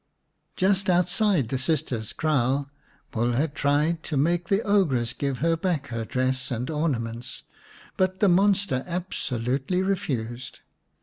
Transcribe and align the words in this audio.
Just 0.55 0.89
outside 0.89 1.49
the 1.49 1.59
sister's 1.59 2.11
kraal 2.11 2.71
Mulha 3.13 3.47
tried 3.53 4.01
to 4.01 4.17
make 4.17 4.47
the 4.49 4.63
ogress 4.63 5.13
give 5.13 5.37
her 5.45 5.55
back 5.55 5.89
her 5.89 6.05
dress 6.05 6.49
and 6.49 6.71
ornaments, 6.71 7.43
but 7.97 8.19
the 8.19 8.27
monster 8.27 8.83
absolutely 8.87 9.83
refused. 9.83 10.61